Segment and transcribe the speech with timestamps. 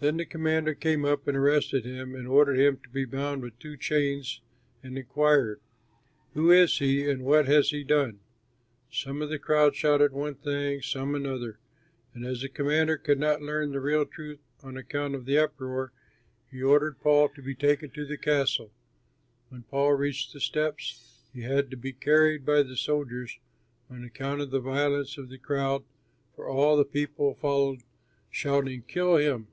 [0.00, 3.58] Then the commander came up and arrested him and ordered him to be bound with
[3.58, 4.40] two chains,
[4.80, 5.60] and inquired,
[6.34, 8.20] "Who is he and what has he done?"
[8.92, 11.58] Some of the crowd shouted one thing, some another;
[12.14, 15.92] and as the commander could not learn the real truth on account of the uproar,
[16.48, 18.70] he ordered Paul to be taken to the castle.
[19.48, 23.36] When Paul reached the steps, he had to be carried by the soldiers
[23.90, 25.82] on account of the violence of the crowd,
[26.36, 27.80] for all the people followed,
[28.30, 29.48] shouting, "Kill him!"